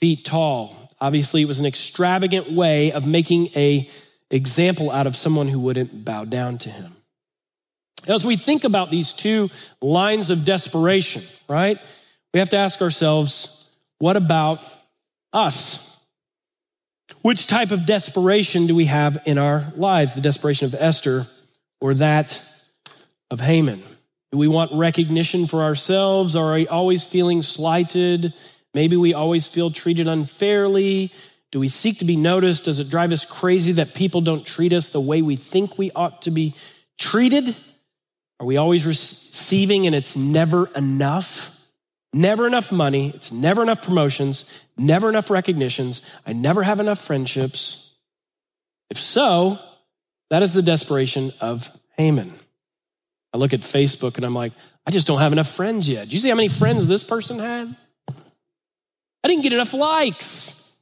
[0.00, 0.74] feet tall.
[1.00, 3.88] Obviously, it was an extravagant way of making a
[4.30, 6.90] example out of someone who wouldn't bow down to him.
[8.08, 9.50] As we think about these two
[9.82, 11.78] lines of desperation, right?
[12.32, 14.58] We have to ask ourselves, what about
[15.32, 16.04] us?
[17.22, 20.14] Which type of desperation do we have in our lives?
[20.14, 21.24] The desperation of Esther
[21.80, 22.42] or that
[23.30, 23.80] of Haman?
[24.30, 26.36] Do we want recognition for ourselves?
[26.36, 28.32] Are we always feeling slighted?
[28.74, 31.12] Maybe we always feel treated unfairly.
[31.50, 32.66] Do we seek to be noticed?
[32.66, 35.90] Does it drive us crazy that people don't treat us the way we think we
[35.92, 36.54] ought to be
[36.98, 37.56] treated?
[38.40, 41.70] Are we always receiving and it's never enough?
[42.12, 43.10] Never enough money.
[43.14, 46.18] It's never enough promotions, never enough recognitions.
[46.26, 47.96] I never have enough friendships.
[48.90, 49.58] If so,
[50.30, 52.30] that is the desperation of Haman.
[53.34, 54.52] I look at Facebook and I'm like,
[54.86, 56.08] I just don't have enough friends yet.
[56.08, 57.68] Do you see how many friends this person had?
[58.08, 60.74] I didn't get enough likes.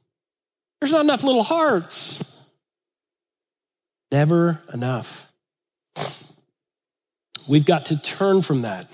[0.79, 2.53] There's not enough little hearts.
[4.11, 5.26] Never enough.
[7.47, 8.85] We've got to turn from that.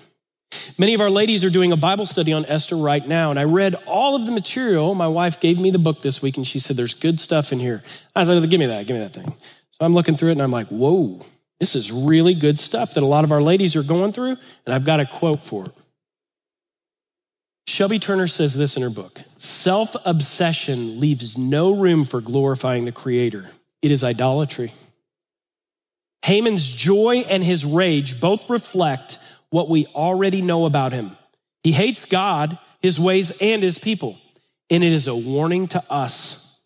[0.77, 3.43] Many of our ladies are doing a Bible study on Esther right now, and I
[3.43, 4.93] read all of the material.
[4.95, 7.59] My wife gave me the book this week, and she said, There's good stuff in
[7.59, 7.83] here.
[8.15, 9.33] I was like, Give me that, give me that thing.
[9.71, 11.21] So I'm looking through it, and I'm like, Whoa,
[11.59, 14.73] this is really good stuff that a lot of our ladies are going through, and
[14.73, 15.71] I've got a quote for it.
[17.67, 22.91] Shelby Turner says this in her book Self obsession leaves no room for glorifying the
[22.91, 23.49] Creator,
[23.81, 24.71] it is idolatry.
[26.23, 29.17] Haman's joy and his rage both reflect
[29.49, 31.11] what we already know about him.
[31.63, 34.17] He hates God, his ways, and his people.
[34.69, 36.63] And it is a warning to us.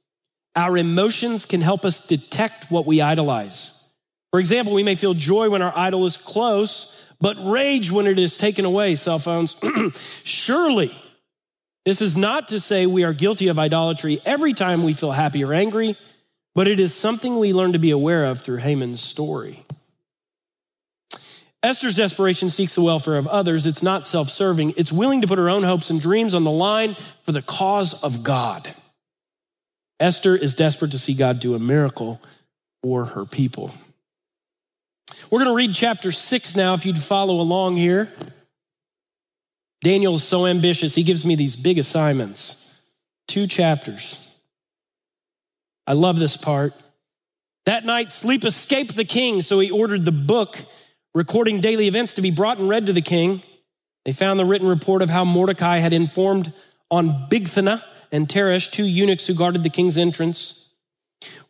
[0.55, 3.91] Our emotions can help us detect what we idolize.
[4.31, 8.19] For example, we may feel joy when our idol is close, but rage when it
[8.19, 9.59] is taken away, cell phones.
[10.23, 10.91] Surely,
[11.85, 15.43] this is not to say we are guilty of idolatry every time we feel happy
[15.43, 15.97] or angry,
[16.57, 19.63] but it is something we learn to be aware of through Haman's story.
[21.61, 23.67] Esther's desperation seeks the welfare of others.
[23.67, 26.49] It's not self serving, it's willing to put her own hopes and dreams on the
[26.49, 28.67] line for the cause of God.
[29.99, 32.19] Esther is desperate to see God do a miracle
[32.81, 33.71] for her people.
[35.29, 38.11] We're going to read chapter six now, if you'd follow along here.
[39.81, 42.81] Daniel is so ambitious, he gives me these big assignments.
[43.27, 44.26] Two chapters.
[45.87, 46.73] I love this part.
[47.65, 50.57] That night, sleep escaped the king, so he ordered the book
[51.15, 53.41] recording daily events to be brought and read to the king.
[54.05, 56.53] They found the written report of how Mordecai had informed
[56.91, 60.73] on Bigthana and Teresh, two eunuchs who guarded the king's entrance.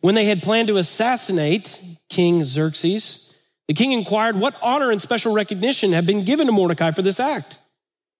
[0.00, 5.34] When they had planned to assassinate King Xerxes, the king inquired what honor and special
[5.34, 7.58] recognition had been given to Mordecai for this act.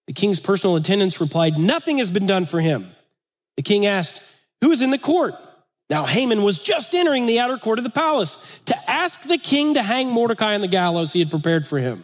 [0.07, 2.85] The king's personal attendants replied, Nothing has been done for him.
[3.57, 4.23] The king asked,
[4.61, 5.35] Who is in the court?
[5.91, 9.75] Now Haman was just entering the outer court of the palace to ask the king
[9.75, 12.03] to hang Mordecai on the gallows he had prepared for him.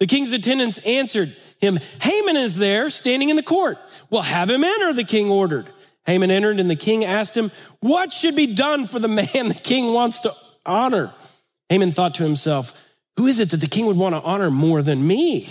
[0.00, 3.78] The king's attendants answered him, Haman is there standing in the court.
[4.10, 5.66] Well, have him enter, the king ordered.
[6.06, 9.60] Haman entered and the king asked him, What should be done for the man the
[9.62, 10.32] king wants to
[10.64, 11.12] honor?
[11.68, 14.82] Haman thought to himself, Who is it that the king would want to honor more
[14.82, 15.48] than me?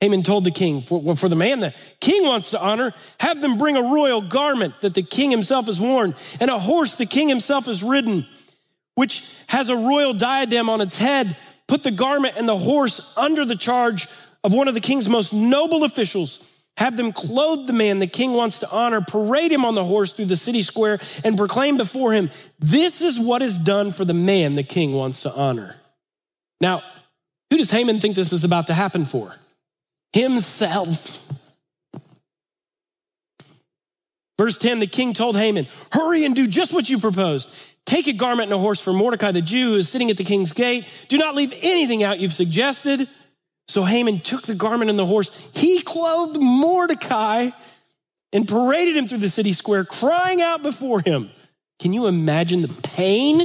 [0.00, 3.58] Haman told the king, for, for, the man the king wants to honor, have them
[3.58, 7.28] bring a royal garment that the king himself has worn, and a horse the king
[7.28, 8.24] himself has ridden,
[8.94, 11.36] which has a royal diadem on its head.
[11.66, 14.06] Put the garment and the horse under the charge
[14.44, 16.66] of one of the king's most noble officials.
[16.76, 20.12] Have them clothe the man the king wants to honor, parade him on the horse
[20.12, 22.30] through the city square, and proclaim before him,
[22.60, 25.74] This is what is done for the man the king wants to honor.
[26.60, 26.82] Now,
[27.50, 29.34] who does Haman think this is about to happen for?
[30.12, 31.24] Himself.
[34.38, 37.50] Verse 10 the king told Haman, Hurry and do just what you proposed.
[37.84, 40.24] Take a garment and a horse for Mordecai the Jew who is sitting at the
[40.24, 40.84] king's gate.
[41.08, 43.08] Do not leave anything out you've suggested.
[43.66, 45.50] So Haman took the garment and the horse.
[45.54, 47.48] He clothed Mordecai
[48.32, 51.30] and paraded him through the city square, crying out before him.
[51.80, 53.40] Can you imagine the pain?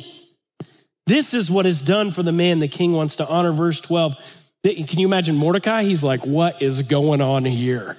[1.05, 3.51] This is what is done for the man the king wants to honor.
[3.51, 4.42] Verse 12.
[4.63, 5.83] Can you imagine Mordecai?
[5.83, 7.97] He's like, what is going on here?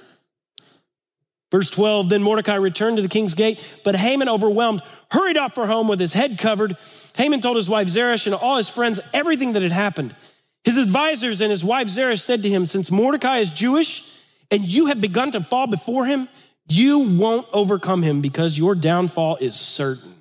[1.51, 5.67] Verse 12, then Mordecai returned to the king's gate, but Haman, overwhelmed, hurried off for
[5.67, 6.75] home with his head covered.
[7.15, 10.15] Haman told his wife Zeresh and all his friends everything that had happened.
[10.63, 14.87] His advisors and his wife Zeresh said to him, Since Mordecai is Jewish and you
[14.87, 16.27] have begun to fall before him,
[16.67, 20.11] you won't overcome him because your downfall is certain.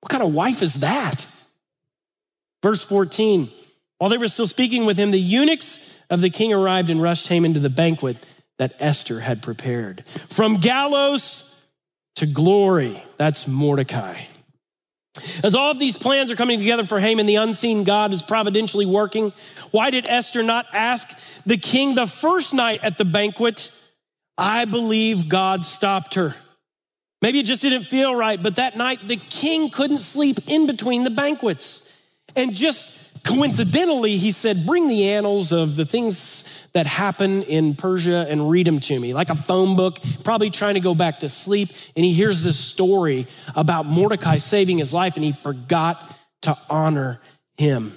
[0.00, 1.26] What kind of wife is that?
[2.62, 3.48] Verse 14,
[4.00, 7.28] while they were still speaking with him, the eunuchs of the king arrived and rushed
[7.28, 8.16] Haman to the banquet
[8.56, 10.02] that Esther had prepared.
[10.06, 11.66] From gallows
[12.16, 14.16] to glory, that's Mordecai.
[15.44, 18.86] As all of these plans are coming together for Haman, the unseen God is providentially
[18.86, 19.34] working.
[19.70, 23.70] Why did Esther not ask the king the first night at the banquet?
[24.38, 26.34] I believe God stopped her.
[27.20, 31.04] Maybe it just didn't feel right, but that night the king couldn't sleep in between
[31.04, 31.86] the banquets.
[32.34, 38.26] And just Coincidentally, he said, Bring the annals of the things that happen in Persia
[38.28, 41.28] and read them to me, like a phone book, probably trying to go back to
[41.28, 41.70] sleep.
[41.96, 47.20] And he hears this story about Mordecai saving his life, and he forgot to honor
[47.58, 47.92] him.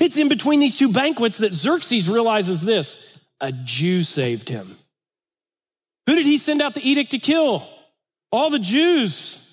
[0.00, 4.66] It's in between these two banquets that Xerxes realizes this a Jew saved him.
[6.06, 7.66] Who did he send out the edict to kill?
[8.30, 9.49] All the Jews.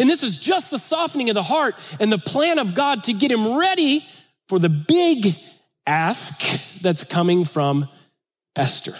[0.00, 3.12] And this is just the softening of the heart and the plan of God to
[3.12, 4.04] get him ready
[4.48, 5.34] for the big
[5.86, 7.86] ask that's coming from
[8.56, 8.94] Esther.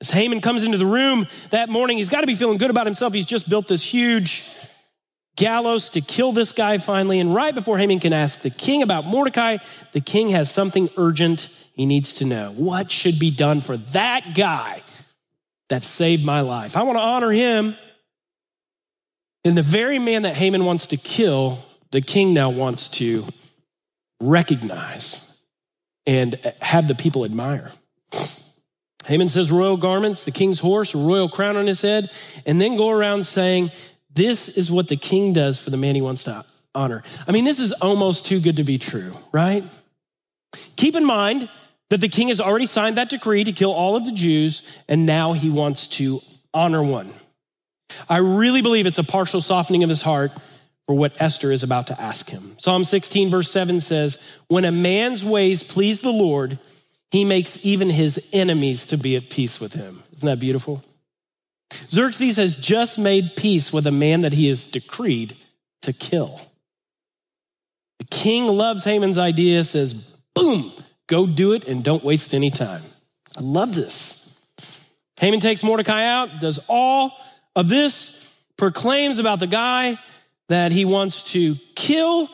[0.00, 2.86] As Haman comes into the room that morning, he's got to be feeling good about
[2.86, 3.14] himself.
[3.14, 4.50] He's just built this huge
[5.36, 7.20] gallows to kill this guy finally.
[7.20, 9.58] And right before Haman can ask the king about Mordecai,
[9.92, 12.52] the king has something urgent he needs to know.
[12.56, 14.82] What should be done for that guy
[15.68, 16.76] that saved my life?
[16.76, 17.76] I want to honor him.
[19.46, 21.60] And the very man that Haman wants to kill,
[21.92, 23.22] the king now wants to
[24.20, 25.40] recognize
[26.04, 27.70] and have the people admire.
[29.04, 32.10] Haman says royal garments, the king's horse, a royal crown on his head,
[32.44, 33.70] and then go around saying,
[34.12, 37.04] This is what the king does for the man he wants to honor.
[37.28, 39.62] I mean, this is almost too good to be true, right?
[40.74, 41.48] Keep in mind
[41.90, 45.06] that the king has already signed that decree to kill all of the Jews, and
[45.06, 46.18] now he wants to
[46.52, 47.12] honor one.
[48.08, 50.32] I really believe it's a partial softening of his heart
[50.86, 52.42] for what Esther is about to ask him.
[52.58, 56.58] Psalm 16, verse 7 says, When a man's ways please the Lord,
[57.10, 59.96] he makes even his enemies to be at peace with him.
[60.14, 60.84] Isn't that beautiful?
[61.72, 65.34] Xerxes has just made peace with a man that he has decreed
[65.82, 66.40] to kill.
[67.98, 69.94] The king loves Haman's idea, says,
[70.34, 70.70] boom,
[71.06, 72.82] go do it and don't waste any time.
[73.36, 74.22] I love this.
[75.20, 77.12] Haman takes Mordecai out, does all
[77.56, 79.98] of this proclaims about the guy
[80.48, 82.28] that he wants to kill,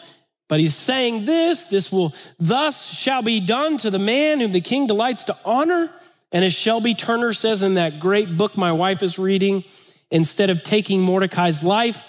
[0.48, 4.60] but he's saying this, this will thus shall be done to the man whom the
[4.60, 5.90] king delights to honor.
[6.32, 9.64] And as Shelby Turner says in that great book my wife is reading,
[10.10, 12.08] instead of taking Mordecai's life,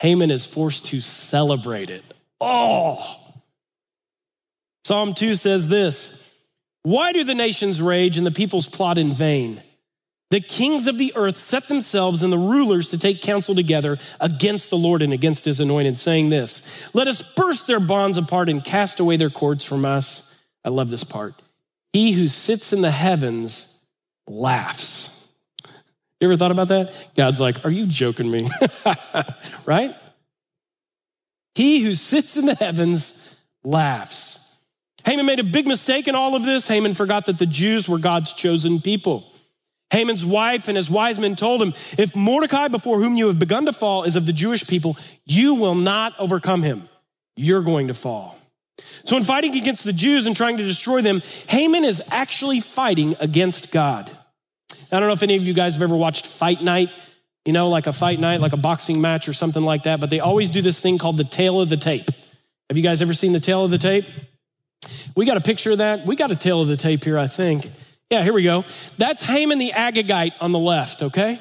[0.00, 2.02] Haman is forced to celebrate it.
[2.40, 3.20] Oh.
[4.84, 6.48] Psalm 2 says this
[6.82, 9.62] Why do the nations rage and the peoples plot in vain?
[10.34, 14.68] The kings of the earth set themselves and the rulers to take counsel together against
[14.68, 18.64] the Lord and against his anointed, saying this Let us burst their bonds apart and
[18.64, 20.44] cast away their cords from us.
[20.64, 21.34] I love this part.
[21.92, 23.86] He who sits in the heavens
[24.26, 25.32] laughs.
[26.20, 26.92] You ever thought about that?
[27.14, 28.48] God's like, Are you joking me?
[29.66, 29.94] right?
[31.54, 34.64] He who sits in the heavens laughs.
[35.04, 36.66] Haman made a big mistake in all of this.
[36.66, 39.30] Haman forgot that the Jews were God's chosen people.
[39.94, 43.64] Haman's wife and his wise men told him, If Mordecai, before whom you have begun
[43.66, 46.88] to fall, is of the Jewish people, you will not overcome him.
[47.36, 48.36] You're going to fall.
[49.04, 53.14] So, in fighting against the Jews and trying to destroy them, Haman is actually fighting
[53.20, 54.10] against God.
[54.90, 56.88] I don't know if any of you guys have ever watched Fight Night,
[57.44, 60.10] you know, like a fight night, like a boxing match or something like that, but
[60.10, 62.08] they always do this thing called the tale of the tape.
[62.68, 64.06] Have you guys ever seen the tale of the tape?
[65.14, 66.04] We got a picture of that.
[66.06, 67.70] We got a tale of the tape here, I think.
[68.14, 68.64] Yeah, here we go.
[68.96, 71.36] That's Haman the Agagite on the left, okay?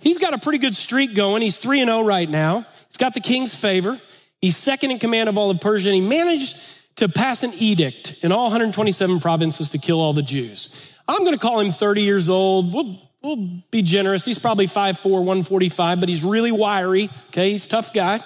[0.00, 1.40] He's got a pretty good streak going.
[1.40, 2.66] He's 3 and 0 right now.
[2.88, 3.98] He's got the king's favor.
[4.42, 8.22] He's second in command of all of Persia, and he managed to pass an edict
[8.22, 10.94] in all 127 provinces to kill all the Jews.
[11.08, 12.74] I'm going to call him 30 years old.
[12.74, 14.26] We'll, we'll be generous.
[14.26, 17.08] He's probably 5'4, 145, but he's really wiry.
[17.28, 18.20] Okay, he's a tough guy.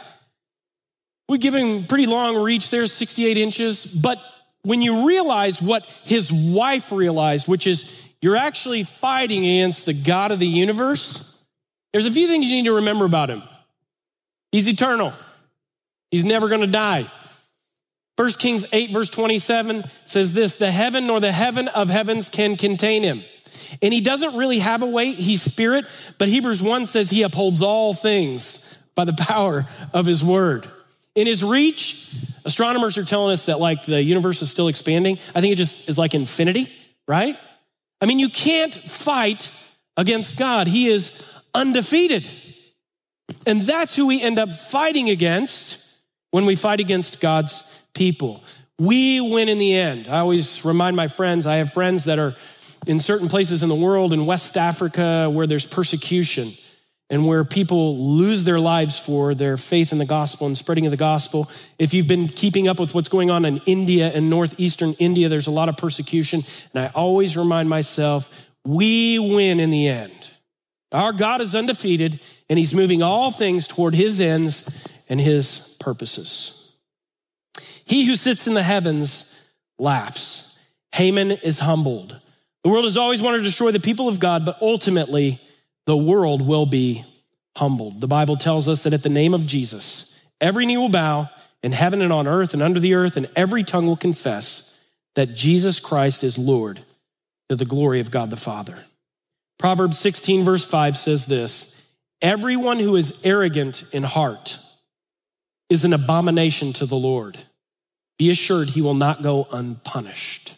[1.29, 4.01] We give him pretty long reach there, 68 inches.
[4.03, 4.19] But
[4.67, 10.33] when you realize what his wife realized, which is you're actually fighting against the God
[10.33, 11.41] of the universe,
[11.93, 13.45] there's a few things you need to remember about him.
[14.51, 15.12] He's eternal.
[16.11, 17.07] He's never going to die.
[18.17, 22.57] 1 Kings 8, verse 27 says this The heaven nor the heaven of heavens can
[22.57, 23.21] contain him.
[23.81, 25.85] And he doesn't really have a weight, he's spirit,
[26.19, 29.64] but Hebrews 1 says he upholds all things by the power
[29.95, 30.67] of his word.
[31.17, 32.14] In his reach,
[32.45, 35.14] astronomers are telling us that like the universe is still expanding.
[35.35, 36.69] I think it just is like infinity,
[37.09, 37.37] right?
[38.01, 39.51] I mean, you can't fight
[39.97, 40.69] against God.
[40.69, 42.29] He is undefeated.
[43.47, 46.01] And that's who we end up fighting against
[46.31, 48.45] when we fight against God's people.
[48.79, 50.09] We win in the end.
[50.09, 52.35] I always remind my friends, I have friends that are
[52.87, 56.45] in certain places in the world, in West Africa, where there's persecution
[57.09, 60.91] and where people lose their lives for their faith in the gospel and spreading of
[60.91, 61.49] the gospel.
[61.79, 65.47] If you've been keeping up with what's going on in India and northeastern India, there's
[65.47, 66.41] a lot of persecution.
[66.75, 70.31] And I always remind myself, we win in the end.
[70.91, 76.75] Our God is undefeated and he's moving all things toward his ends and his purposes.
[77.87, 79.47] He who sits in the heavens
[79.79, 80.65] laughs.
[80.93, 82.21] Haman is humbled.
[82.65, 85.39] The world has always wanted to destroy the people of God, but ultimately
[85.87, 87.05] the world will be
[87.57, 88.01] humbled.
[88.01, 91.30] The Bible tells us that at the name of Jesus, every knee will bow
[91.62, 94.84] in heaven and on earth and under the earth, and every tongue will confess
[95.14, 96.80] that Jesus Christ is Lord
[97.49, 98.76] to the glory of God the Father.
[99.59, 101.89] Proverbs 16, verse 5 says this
[102.20, 104.59] Everyone who is arrogant in heart
[105.70, 107.39] is an abomination to the Lord.
[108.18, 110.57] Be assured he will not go unpunished.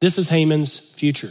[0.00, 1.30] This is Haman's future.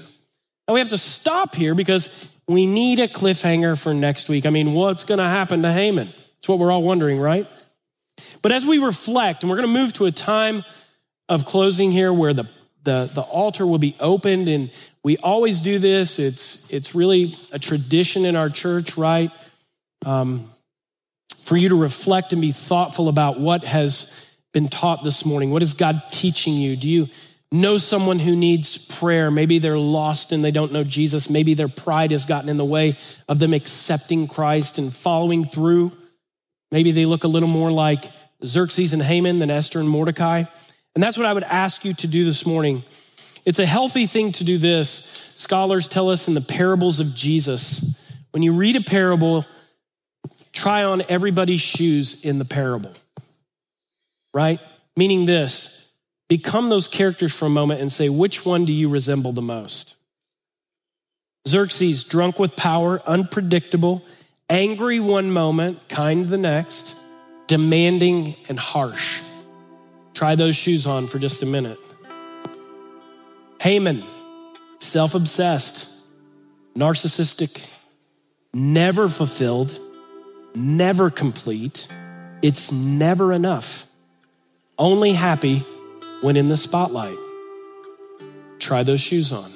[0.67, 4.47] Now we have to stop here because we need a cliffhanger for next week.
[4.47, 6.09] I mean, what's going to happen to Haman?
[6.39, 7.45] It's what we're all wondering, right?
[8.41, 10.63] But as we reflect, and we're going to move to a time
[11.27, 12.49] of closing here where the,
[12.83, 14.71] the, the altar will be opened, and
[15.03, 16.17] we always do this.
[16.17, 19.31] It's, it's really a tradition in our church, right?
[20.05, 20.45] Um,
[21.43, 25.51] for you to reflect and be thoughtful about what has been taught this morning.
[25.51, 26.75] What is God teaching you?
[26.75, 27.07] Do you
[27.51, 29.31] know someone who needs prayer?
[29.31, 31.29] Maybe they're lost and they don't know Jesus.
[31.29, 32.93] Maybe their pride has gotten in the way
[33.27, 35.91] of them accepting Christ and following through.
[36.71, 38.05] Maybe they look a little more like
[38.45, 40.43] Xerxes and Haman than Esther and Mordecai.
[40.95, 42.83] And that's what I would ask you to do this morning.
[43.45, 44.89] It's a healthy thing to do this.
[44.89, 49.45] Scholars tell us in the parables of Jesus, when you read a parable,
[50.51, 52.91] try on everybody's shoes in the parable,
[54.33, 54.59] right?
[54.97, 55.78] Meaning this
[56.29, 59.97] become those characters for a moment and say, which one do you resemble the most?
[61.45, 64.05] Xerxes, drunk with power, unpredictable,
[64.49, 66.95] angry one moment, kind the next,
[67.47, 69.21] demanding and harsh.
[70.13, 71.77] Try those shoes on for just a minute.
[73.59, 74.01] Haman,
[74.79, 76.07] self obsessed,
[76.75, 77.77] narcissistic,
[78.53, 79.77] never fulfilled
[80.55, 81.87] never complete.
[82.41, 83.89] It's never enough.
[84.77, 85.63] Only happy
[86.21, 87.17] when in the spotlight.
[88.59, 89.49] Try those shoes on.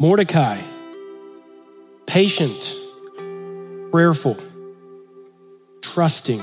[0.00, 0.60] Mordecai,
[2.06, 2.74] patient,
[3.90, 4.36] prayerful,
[5.82, 6.40] trusting,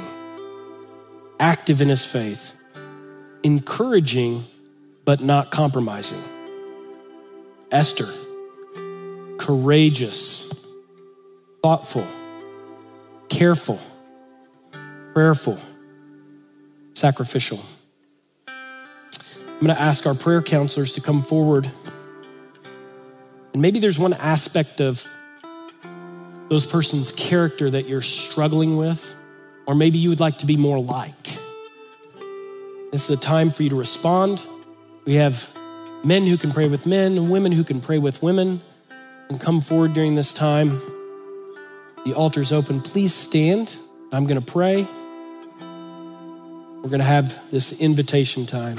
[1.39, 2.59] active in his faith,
[3.43, 4.43] encouraging,
[5.05, 6.22] but not compromising.
[7.72, 8.07] Esther,
[9.38, 10.72] courageous,
[11.63, 12.05] thoughtful
[13.38, 13.80] careful,
[15.13, 15.59] prayerful,
[16.93, 17.59] sacrificial.
[19.58, 21.68] I'm going to ask our prayer counselors to come forward.
[23.53, 25.03] And maybe there's one aspect of
[26.47, 29.16] those person's character that you're struggling with,
[29.66, 31.24] or maybe you would like to be more like.
[32.91, 34.45] This is a time for you to respond.
[35.05, 35.51] We have
[36.03, 38.62] men who can pray with men and women who can pray with women
[39.28, 40.70] and come forward during this time.
[42.05, 42.80] The altar's open.
[42.80, 43.76] Please stand.
[44.14, 44.86] I'm going to pray.
[45.60, 48.78] We're going to have this invitation time.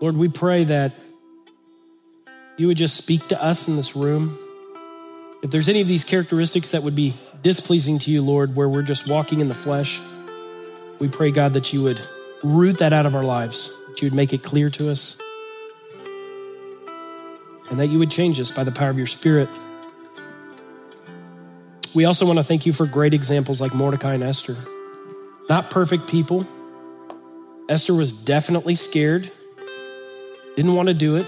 [0.00, 0.94] Lord, we pray that
[2.56, 4.36] you would just speak to us in this room.
[5.42, 8.82] If there's any of these characteristics that would be displeasing to you, Lord, where we're
[8.82, 10.00] just walking in the flesh,
[10.98, 12.00] we pray, God, that you would
[12.42, 15.18] root that out of our lives, that you would make it clear to us,
[17.68, 19.50] and that you would change us by the power of your Spirit.
[21.94, 24.56] We also want to thank you for great examples like Mordecai and Esther.
[25.50, 26.46] Not perfect people.
[27.68, 29.30] Esther was definitely scared
[30.62, 31.26] didn't want to do it.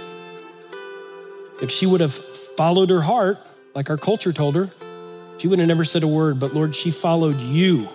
[1.63, 3.39] If she would have followed her heart,
[3.75, 4.71] like our culture told her,
[5.39, 6.39] she would have never said a word.
[6.39, 7.89] But Lord, she followed you.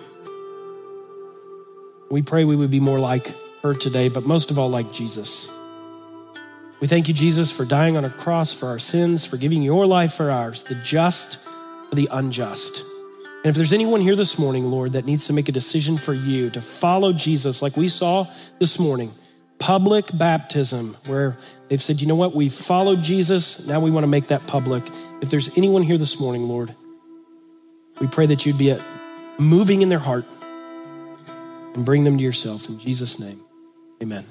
[2.10, 3.32] We pray we would be more like
[3.62, 5.54] her today, but most of all, like Jesus.
[6.80, 9.86] We thank you, Jesus, for dying on a cross for our sins, for giving your
[9.86, 11.46] life for ours, the just
[11.88, 12.82] for the unjust.
[13.44, 16.14] And if there's anyone here this morning, Lord, that needs to make a decision for
[16.14, 18.26] you to follow Jesus, like we saw
[18.58, 19.10] this morning,
[19.58, 21.36] public baptism where
[21.68, 24.82] they've said, you know what, We've followed Jesus, now we want to make that public.
[25.20, 26.74] If there's anyone here this morning, Lord,
[28.00, 28.76] we pray that you'd be
[29.38, 30.24] moving in their heart
[31.74, 32.68] and bring them to yourself.
[32.68, 33.40] In Jesus' name,
[34.02, 34.24] amen.